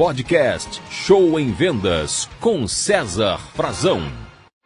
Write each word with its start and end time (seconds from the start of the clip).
podcast 0.00 0.80
Show 0.90 1.38
em 1.38 1.52
Vendas 1.52 2.26
com 2.40 2.66
César 2.66 3.38
Frazão. 3.54 4.00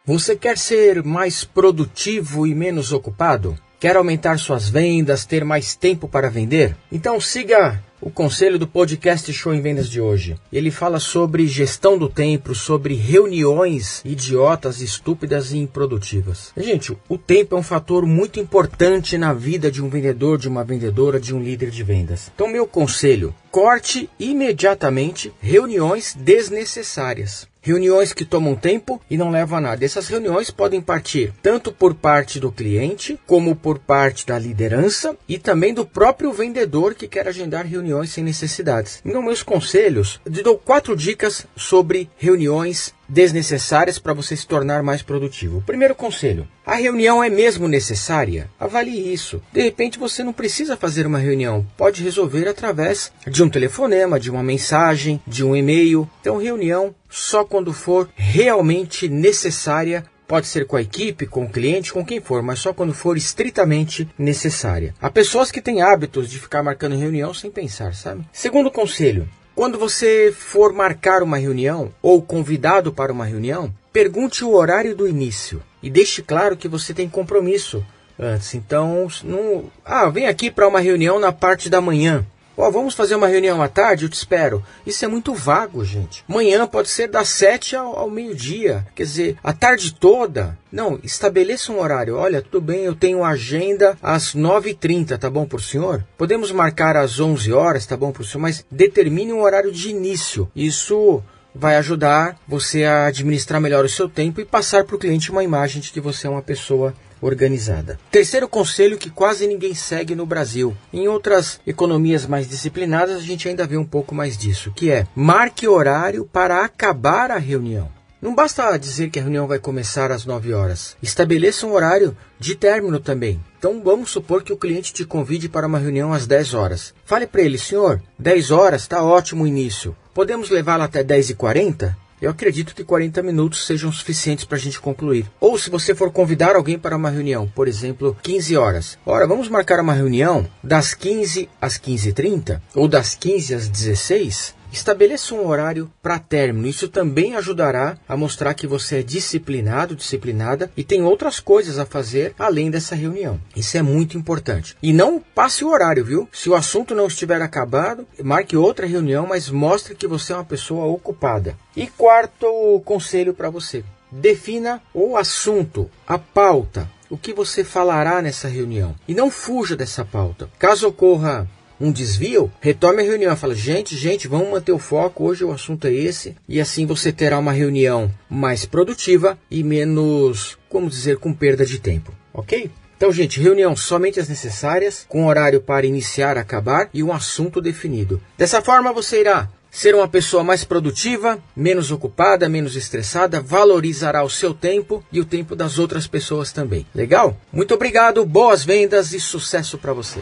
Você 0.05 0.33
quer 0.33 0.57
ser 0.57 1.03
mais 1.03 1.43
produtivo 1.43 2.47
e 2.47 2.55
menos 2.55 2.93
ocupado? 2.93 3.59
Quer 3.85 3.97
aumentar 3.97 4.39
suas 4.39 4.67
vendas, 4.67 5.27
ter 5.27 5.45
mais 5.45 5.75
tempo 5.75 6.07
para 6.07 6.27
vender? 6.27 6.75
Então 6.91 7.21
siga 7.21 7.79
o 8.01 8.09
conselho 8.09 8.57
do 8.57 8.67
podcast 8.67 9.31
Show 9.31 9.53
em 9.53 9.61
Vendas 9.61 9.87
de 9.87 10.01
hoje. 10.01 10.35
Ele 10.51 10.71
fala 10.71 10.99
sobre 10.99 11.45
gestão 11.45 11.95
do 11.95 12.09
tempo, 12.09 12.55
sobre 12.55 12.95
reuniões 12.95 14.01
idiotas, 14.03 14.81
estúpidas 14.81 15.51
e 15.51 15.59
improdutivas. 15.59 16.51
Gente, 16.57 16.97
o 17.07 17.15
tempo 17.15 17.55
é 17.55 17.59
um 17.59 17.61
fator 17.61 18.07
muito 18.07 18.39
importante 18.39 19.19
na 19.19 19.33
vida 19.33 19.69
de 19.69 19.83
um 19.83 19.87
vendedor, 19.87 20.39
de 20.39 20.49
uma 20.49 20.63
vendedora, 20.63 21.19
de 21.19 21.35
um 21.35 21.39
líder 21.39 21.69
de 21.69 21.83
vendas. 21.83 22.31
Então, 22.33 22.47
meu 22.47 22.65
conselho: 22.65 23.35
corte 23.51 24.09
imediatamente 24.19 25.31
reuniões 25.39 26.15
desnecessárias. 26.19 27.47
Reuniões 27.65 28.13
que 28.13 28.23
tomam 28.23 28.55
tempo 28.55 29.01
e 29.09 29.17
não 29.17 29.31
levam 29.31 29.57
a 29.57 29.61
nada. 29.61 29.83
Essas 29.83 30.07
reuniões 30.07 30.51
podem 30.51 30.79
partir 30.79 31.33
tanto 31.41 31.71
por 31.71 31.95
parte 31.95 32.39
do 32.39 32.51
cliente, 32.51 33.19
como 33.25 33.55
por 33.55 33.79
parte 33.79 34.23
da 34.23 34.37
liderança 34.37 35.17
e 35.27 35.39
também 35.39 35.73
do 35.73 35.83
próprio 35.83 36.31
vendedor 36.31 36.93
que 36.93 37.07
quer 37.07 37.27
agendar 37.27 37.65
reuniões 37.65 38.11
sem 38.11 38.23
necessidades. 38.23 39.01
Então, 39.03 39.19
meus 39.19 39.41
conselhos, 39.41 40.21
eu 40.23 40.43
dou 40.43 40.59
quatro 40.59 40.95
dicas 40.95 41.47
sobre 41.55 42.07
reuniões 42.19 42.93
desnecessárias 43.07 43.99
para 43.99 44.13
você 44.13 44.35
se 44.35 44.47
tornar 44.47 44.83
mais 44.83 45.01
produtivo. 45.01 45.63
Primeiro 45.65 45.95
conselho: 45.95 46.47
a 46.65 46.75
reunião 46.75 47.23
é 47.23 47.29
mesmo 47.29 47.67
necessária? 47.67 48.49
Avalie 48.59 49.13
isso. 49.13 49.41
De 49.51 49.61
repente 49.61 49.99
você 49.99 50.23
não 50.23 50.33
precisa 50.33 50.77
fazer 50.77 51.05
uma 51.05 51.19
reunião, 51.19 51.65
pode 51.77 52.03
resolver 52.03 52.47
através 52.47 53.11
de 53.27 53.43
um 53.43 53.49
telefonema, 53.49 54.19
de 54.19 54.29
uma 54.29 54.43
mensagem, 54.43 55.21
de 55.25 55.43
um 55.43 55.55
e-mail. 55.55 56.09
Então, 56.21 56.37
reunião 56.37 56.93
só 57.15 57.45
quando 57.45 57.71
for 57.71 58.09
realmente 58.15 59.07
necessária 59.07 60.03
Pode 60.27 60.47
ser 60.47 60.65
com 60.65 60.75
a 60.75 60.81
equipe, 60.81 61.27
com 61.27 61.45
o 61.45 61.49
cliente, 61.49 61.93
com 61.93 62.03
quem 62.03 62.19
for, 62.19 62.41
mas 62.41 62.57
só 62.57 62.73
quando 62.73 62.95
for 62.95 63.15
estritamente 63.15 64.09
necessária. 64.17 64.95
Há 64.99 65.07
pessoas 65.07 65.51
que 65.51 65.61
têm 65.61 65.83
hábitos 65.83 66.31
de 66.31 66.39
ficar 66.39 66.63
marcando 66.63 66.97
reunião 66.97 67.31
sem 67.31 67.51
pensar, 67.51 67.93
sabe? 67.93 68.27
Segundo 68.33 68.71
conselho: 68.71 69.29
quando 69.53 69.77
você 69.77 70.33
for 70.35 70.73
marcar 70.73 71.21
uma 71.21 71.37
reunião 71.37 71.93
ou 72.01 72.23
convidado 72.23 72.91
para 72.91 73.13
uma 73.13 73.25
reunião, 73.25 73.71
pergunte 73.93 74.43
o 74.43 74.53
horário 74.53 74.95
do 74.95 75.07
início 75.07 75.61
e 75.81 75.91
deixe 75.91 76.23
claro 76.23 76.57
que 76.57 76.67
você 76.67 76.91
tem 76.91 77.07
compromisso 77.07 77.85
antes. 78.19 78.55
Então, 78.55 79.07
não, 79.23 79.65
ah, 79.85 80.09
vem 80.09 80.25
aqui 80.27 80.49
para 80.49 80.67
uma 80.67 80.79
reunião 80.79 81.19
na 81.19 81.31
parte 81.31 81.69
da 81.69 81.79
manhã. 81.79 82.25
Ó, 82.57 82.67
oh, 82.67 82.71
vamos 82.71 82.93
fazer 82.93 83.15
uma 83.15 83.27
reunião 83.27 83.61
à 83.61 83.67
tarde? 83.67 84.05
Eu 84.05 84.09
te 84.09 84.13
espero. 84.13 84.63
Isso 84.85 85.03
é 85.03 85.07
muito 85.07 85.33
vago, 85.33 85.83
gente. 85.83 86.23
Manhã 86.27 86.65
pode 86.65 86.89
ser 86.89 87.09
das 87.09 87.27
sete 87.27 87.75
ao, 87.75 87.99
ao 87.99 88.09
meio-dia. 88.09 88.87
Quer 88.95 89.03
dizer, 89.03 89.37
a 89.43 89.51
tarde 89.51 89.93
toda. 89.93 90.57
Não, 90.71 90.99
estabeleça 91.03 91.71
um 91.71 91.79
horário. 91.79 92.15
Olha, 92.15 92.41
tudo 92.41 92.61
bem, 92.61 92.85
eu 92.85 92.95
tenho 92.95 93.23
agenda 93.23 93.97
às 94.01 94.33
9h30, 94.33 95.17
tá 95.17 95.29
bom 95.29 95.45
por 95.45 95.61
senhor? 95.61 96.05
Podemos 96.17 96.51
marcar 96.51 96.95
às 96.95 97.19
11 97.19 97.51
horas, 97.51 97.85
tá 97.85 97.97
bom 97.97 98.11
por 98.11 98.25
senhor? 98.25 98.41
Mas 98.41 98.65
determine 98.71 99.33
um 99.33 99.41
horário 99.41 99.71
de 99.71 99.89
início. 99.89 100.49
Isso 100.55 101.21
vai 101.55 101.77
ajudar 101.77 102.37
você 102.45 102.83
a 102.83 103.05
administrar 103.05 103.61
melhor 103.61 103.85
o 103.85 103.89
seu 103.89 104.09
tempo 104.09 104.41
e 104.41 104.45
passar 104.45 104.83
para 104.83 104.95
o 104.95 104.99
cliente 104.99 105.31
uma 105.31 105.43
imagem 105.43 105.81
de 105.81 105.91
que 105.91 106.01
você 106.01 106.27
é 106.27 106.29
uma 106.29 106.41
pessoa 106.41 106.93
organizada. 107.21 107.99
Terceiro 108.11 108.47
conselho 108.47 108.97
que 108.97 109.09
quase 109.09 109.47
ninguém 109.47 109.73
segue 109.73 110.15
no 110.15 110.25
Brasil. 110.25 110.75
Em 110.93 111.07
outras 111.07 111.59
economias 111.65 112.25
mais 112.25 112.47
disciplinadas, 112.47 113.17
a 113.17 113.21
gente 113.21 113.47
ainda 113.47 113.65
vê 113.67 113.77
um 113.77 113.85
pouco 113.85 114.13
mais 114.13 114.37
disso, 114.37 114.71
que 114.75 114.91
é 114.91 115.07
marque 115.15 115.67
horário 115.67 116.25
para 116.25 116.63
acabar 116.63 117.31
a 117.31 117.37
reunião. 117.37 117.89
Não 118.21 118.33
basta 118.33 118.75
dizer 118.77 119.11
que 119.11 119.19
a 119.19 119.21
reunião 119.21 119.45
vai 119.45 119.59
começar 119.59 120.11
às 120.11 120.25
9 120.25 120.51
horas. 120.51 120.97
Estabeleça 120.99 121.67
um 121.67 121.73
horário 121.73 122.17
de 122.39 122.55
término 122.55 122.99
também. 122.99 123.39
Então 123.59 123.81
vamos 123.83 124.09
supor 124.09 124.41
que 124.41 124.51
o 124.51 124.57
cliente 124.57 124.91
te 124.91 125.05
convide 125.05 125.47
para 125.47 125.67
uma 125.67 125.77
reunião 125.77 126.11
às 126.11 126.25
10 126.25 126.55
horas. 126.55 126.93
Fale 127.05 127.27
para 127.27 127.43
ele, 127.43 127.59
senhor, 127.59 128.01
10 128.17 128.49
horas 128.49 128.81
está 128.81 129.03
ótimo 129.03 129.45
início. 129.45 129.95
Podemos 130.11 130.49
levá-la 130.49 130.85
até 130.85 131.03
10 131.03 131.31
e 131.31 131.35
40? 131.35 132.04
Eu 132.21 132.31
acredito 132.31 132.73
que 132.73 132.83
40 132.83 133.21
minutos 133.21 133.65
sejam 133.65 133.91
suficientes 133.91 134.45
para 134.45 134.57
a 134.57 134.59
gente 134.59 134.79
concluir. 134.79 135.29
Ou 135.39 135.57
se 135.57 135.69
você 135.69 135.93
for 135.93 136.11
convidar 136.11 136.55
alguém 136.55 136.79
para 136.79 136.95
uma 136.95 137.09
reunião, 137.09 137.51
por 137.53 137.67
exemplo, 137.67 138.17
15 138.23 138.55
horas. 138.57 138.97
Ora, 139.05 139.27
vamos 139.27 139.49
marcar 139.49 139.79
uma 139.79 139.93
reunião 139.93 140.47
das 140.63 140.93
15 140.93 141.49
às 141.61 141.77
15h30 141.77 142.61
ou 142.73 142.87
das 142.87 143.15
15 143.15 143.53
às 143.53 143.67
16 143.67 144.54
Estabeleça 144.71 145.33
um 145.33 145.47
horário 145.47 145.91
para 146.01 146.19
término. 146.19 146.67
Isso 146.67 146.87
também 146.87 147.35
ajudará 147.35 147.97
a 148.07 148.17
mostrar 148.17 148.53
que 148.53 148.67
você 148.67 148.99
é 148.99 149.03
disciplinado, 149.03 149.95
disciplinada 149.95 150.71
e 150.75 150.83
tem 150.83 151.03
outras 151.03 151.39
coisas 151.39 151.79
a 151.79 151.85
fazer 151.85 152.33
além 152.37 152.69
dessa 152.69 152.95
reunião. 152.95 153.39
Isso 153.55 153.77
é 153.77 153.81
muito 153.81 154.17
importante. 154.17 154.75
E 154.81 154.91
não 154.91 155.19
passe 155.19 155.63
o 155.63 155.69
horário, 155.69 156.03
viu? 156.03 156.29
Se 156.31 156.49
o 156.49 156.55
assunto 156.55 156.93
não 156.93 157.07
estiver 157.07 157.41
acabado, 157.41 158.07
marque 158.23 158.57
outra 158.57 158.85
reunião, 158.85 159.27
mas 159.27 159.49
mostre 159.49 159.95
que 159.95 160.07
você 160.07 160.33
é 160.33 160.35
uma 160.35 160.45
pessoa 160.45 160.85
ocupada. 160.85 161.57
E 161.75 161.87
quarto 161.87 162.81
conselho 162.85 163.33
para 163.33 163.49
você: 163.49 163.83
defina 164.11 164.81
o 164.93 165.17
assunto, 165.17 165.89
a 166.07 166.17
pauta. 166.17 166.89
O 167.09 167.17
que 167.17 167.33
você 167.33 167.63
falará 167.63 168.21
nessa 168.21 168.47
reunião? 168.47 168.95
E 169.07 169.13
não 169.13 169.29
fuja 169.29 169.75
dessa 169.75 170.03
pauta. 170.03 170.49
Caso 170.57 170.87
ocorra 170.87 171.47
um 171.79 171.91
desvio, 171.91 172.51
retome 172.59 173.01
a 173.01 173.05
reunião. 173.05 173.35
Fala, 173.35 173.55
gente, 173.55 173.95
gente, 173.95 174.27
vamos 174.27 174.49
manter 174.49 174.71
o 174.71 174.79
foco. 174.79 175.25
Hoje 175.25 175.43
o 175.43 175.51
assunto 175.51 175.87
é 175.87 175.93
esse. 175.93 176.35
E 176.47 176.59
assim 176.59 176.85
você 176.85 177.11
terá 177.11 177.37
uma 177.37 177.51
reunião 177.51 178.11
mais 178.29 178.65
produtiva 178.65 179.37
e 179.49 179.63
menos, 179.63 180.57
como 180.69 180.89
dizer, 180.89 181.17
com 181.17 181.33
perda 181.33 181.65
de 181.65 181.79
tempo. 181.79 182.13
Ok? 182.33 182.69
Então, 182.97 183.11
gente, 183.11 183.41
reunião 183.41 183.75
somente 183.75 184.19
as 184.19 184.29
necessárias, 184.29 185.05
com 185.07 185.27
horário 185.27 185.59
para 185.61 185.85
iniciar, 185.85 186.37
acabar 186.37 186.89
e 186.93 187.03
um 187.03 187.11
assunto 187.11 187.61
definido. 187.61 188.21
Dessa 188.37 188.61
forma, 188.61 188.93
você 188.93 189.19
irá 189.19 189.49
ser 189.69 189.93
uma 189.93 190.07
pessoa 190.07 190.41
mais 190.41 190.63
produtiva, 190.63 191.37
menos 191.53 191.91
ocupada, 191.91 192.47
menos 192.47 192.77
estressada, 192.77 193.41
valorizará 193.41 194.23
o 194.23 194.29
seu 194.29 194.53
tempo 194.53 195.03
e 195.11 195.19
o 195.19 195.25
tempo 195.25 195.53
das 195.53 195.77
outras 195.77 196.07
pessoas 196.07 196.53
também. 196.53 196.87
Legal? 196.95 197.37
Muito 197.51 197.73
obrigado, 197.73 198.25
boas 198.25 198.63
vendas 198.63 199.11
e 199.11 199.19
sucesso 199.19 199.77
para 199.77 199.91
você. 199.91 200.21